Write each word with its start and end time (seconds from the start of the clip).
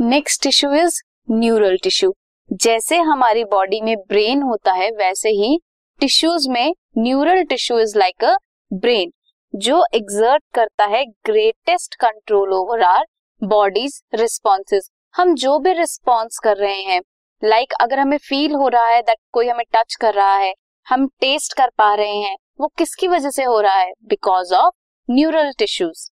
Next 0.00 0.42
tissue 0.42 0.72
is 0.74 1.02
neural 1.30 1.76
tissue 1.82 2.14
जैसे 2.52 2.98
हमारी 2.98 3.44
body 3.44 3.80
में 3.80 3.96
ब्रेन 3.96 4.42
होता 4.42 4.72
है 4.72 4.90
वैसे 4.90 5.30
ही 5.30 5.60
टिश्यूज 6.00 6.48
में 6.48 6.74
neural 6.98 7.42
tissue 7.44 7.78
is 7.78 7.98
like 7.98 8.24
a 8.24 8.36
brain 8.72 9.12
जो 9.54 9.84
एग्जर्ट 9.94 10.42
करता 10.54 10.84
है 10.84 11.04
greatest 11.04 11.94
control 11.94 12.52
over 12.52 12.82
our 12.82 13.04
body's 13.44 14.02
responses 14.14 14.90
हम 15.14 15.34
जो 15.34 15.58
भी 15.58 15.72
रिस्पॉन्स 15.72 16.38
कर 16.38 16.56
रहे 16.56 16.82
हैं 16.82 17.00
लाइक 17.44 17.68
like, 17.68 17.82
अगर 17.82 17.98
हमें 17.98 18.18
फील 18.18 18.54
हो 18.54 18.68
रहा 18.68 18.88
है 18.88 19.02
दैट 19.02 19.18
कोई 19.32 19.48
हमें 19.48 19.64
टच 19.74 19.94
कर 19.94 20.14
रहा 20.14 20.36
है 20.36 20.54
हम 20.86 21.06
टेस्ट 21.06 21.56
कर 21.56 21.70
पा 21.78 21.94
रहे 21.94 22.16
हैं 22.16 22.36
वो 22.60 22.68
किसकी 22.68 23.08
वजह 23.08 23.30
से 23.30 23.44
हो 23.44 23.60
रहा 23.60 23.74
है? 23.74 23.92
बिकॉज़ 24.04 24.54
ऑफ़ 24.54 24.74
न्यूरल 25.10 25.52
टिश्यूज 25.58 26.10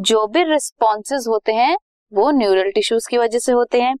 जो 0.00 0.26
भी 0.26 0.44
रिस्पॉन्सेज 0.44 1.24
होते 1.28 1.52
हैं 1.52 1.76
वो 2.12 2.30
न्यूरल 2.30 2.70
टिश्यूज 2.70 3.06
की 3.06 3.18
वजह 3.18 3.38
से 3.38 3.52
होते 3.52 3.80
हैं। 3.82 3.94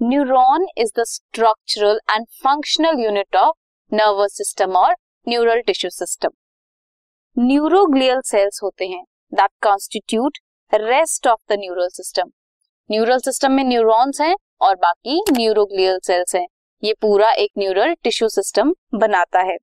Neuron 0.00 0.66
is 0.78 0.90
the 0.98 1.04
structural 1.04 1.98
and 2.10 2.26
functional 2.44 3.00
unit 3.00 3.36
of 3.36 3.56
nervous 3.92 4.36
system 4.36 4.76
और 4.76 4.94
neural 5.26 5.60
tissue 5.60 5.90
system 5.90 6.30
neuroglial 7.36 8.20
cells 8.20 8.60
होते 8.62 8.86
हैं। 8.86 9.02
That 9.32 9.50
constitute 9.62 10.38
rest 10.72 11.26
of 11.26 11.40
the 11.48 11.58
neural 11.60 11.88
system 11.88 12.30
neural 12.90 13.18
system 13.18 13.52
में 13.52 13.64
न्यूरॉन्स 13.64 14.20
हैं 14.20 14.34
और 14.60 14.74
बाकी 14.76 15.20
न्यूरोग्लियल 15.32 15.98
सेल्स 15.98 16.34
हैं। 16.36 16.46
ये 16.82 16.94
पूरा 17.00 17.30
एक 17.32 17.50
न्यूरल 17.58 17.94
टिश्यू 18.02 18.28
सिस्टम 18.28 18.74
बनाता 18.94 19.40
है। 19.42 19.56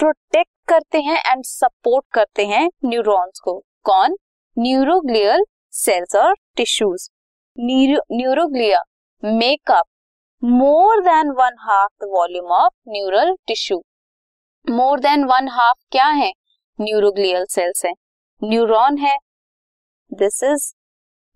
प्रोटेक्ट 0.00 0.50
करते 0.68 1.00
हैं 1.00 1.18
एंड 1.26 1.44
सपोर्ट 1.44 2.04
करते 2.12 2.46
हैं 2.46 2.68
न्यूरॉन्स 2.84 3.40
को। 3.40 3.58
कौन? 3.84 4.16
न्यूरोग्लियल 4.56 5.44
सेल्स 5.74 6.16
और 6.16 6.34
tissues 6.56 7.10
neuroglia 7.58 8.82
make up 9.22 9.84
more 10.42 11.00
than 11.00 11.30
one 11.38 11.54
half 11.60 12.04
the 12.04 12.08
volume 12.10 12.50
of 12.52 12.72
neural 12.88 13.34
tissue 13.46 13.78
more 14.66 15.00
than 15.00 15.24
one 15.24 15.48
half 15.48 15.78
क्या 15.92 16.06
है? 16.06 16.30
न्यूरोग्लियल 16.78 17.44
सेल्स 17.50 17.84
है। 17.84 17.92
न्यूरॉन 18.42 18.98
है। 18.98 19.16
दिस 20.12 20.42
इज़ 20.44 20.72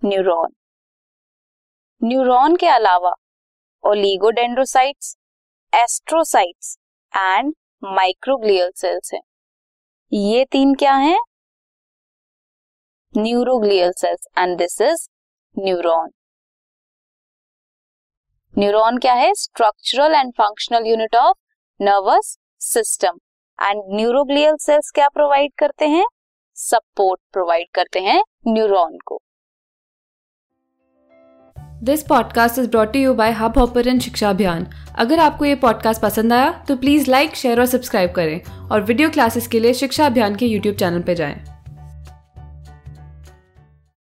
न्यूरॉन 0.03 0.53
न्यूरॉन 2.03 2.57
के 2.57 2.67
अलावा 2.69 3.13
oligodendrocytes 3.85 5.17
astrocytes 5.73 6.77
and 7.15 7.55
microglial 7.85 8.71
cells 8.77 9.13
हैं। 9.15 9.21
ये 10.13 10.45
तीन 10.53 10.75
क्या 10.75 10.95
हैं? 10.97 11.19
Neuroglial 13.15 13.93
cells 13.93 14.29
and 14.39 14.57
this 14.59 14.81
is 14.81 15.09
neuron. 15.57 16.11
Neuron 18.59 18.99
क्या 18.99 19.13
है? 19.13 19.33
Structural 19.35 20.15
and 20.15 20.33
functional 20.33 20.87
unit 20.87 21.17
of 21.17 21.37
nervous 21.81 22.37
system 22.61 23.19
and 23.59 23.83
neuroglial 23.91 24.57
cells 24.57 24.91
क्या 24.91 25.09
प्रोवाइड 25.09 25.53
करते 25.59 25.89
हैं? 25.89 26.05
सपोर्ट 26.57 27.21
प्रोवाइड 27.33 27.67
करते 27.75 28.01
हैं 28.01 28.23
न्यूरॉन 28.49 28.97
को। 29.07 29.21
This 31.83 32.03
podcast 32.03 32.59
is 32.59 32.69
brought 32.71 32.97
you 32.97 33.15
by 33.15 33.33
hub 33.33 33.59
hopper 33.59 33.99
शिक्षा 33.99 34.31
अभियान 34.31 34.67
अगर 34.99 35.19
आपको 35.19 35.45
ये 35.45 35.55
पॉडकास्ट 35.57 36.03
पसंद 36.03 36.33
आया 36.33 36.51
तो 36.69 36.77
प्लीज़ 36.77 37.11
लाइक 37.11 37.37
शेयर 37.37 37.61
और 37.61 37.67
सब्सक्राइब 37.67 38.13
करें। 38.13 38.69
और 38.69 38.83
वीडियो 38.83 39.11
क्लासेस 39.11 39.47
के 39.47 39.61
लिए 39.61 39.75
शिक्षा 39.75 40.07
अभियान 40.07 40.37
के 40.37 40.47
यूट्यूब 40.47 40.77
चैनल 40.77 41.03
पर 41.03 41.15
जाएँ। 41.15 41.50